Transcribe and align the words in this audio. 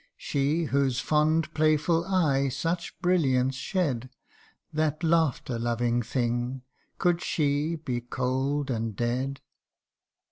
She, 0.17 0.63
whose 0.63 0.99
fond 0.99 1.53
playful 1.53 2.05
eye 2.05 2.49
such 2.49 2.99
brilliance 3.01 3.53
shed, 3.53 4.09
That 4.73 5.03
laughter 5.03 5.59
loving 5.59 6.01
thing 6.01 6.63
could 6.97 7.21
she 7.21 7.75
be 7.75 8.01
cold 8.01 8.71
and 8.71 8.95
dead? 8.95 9.41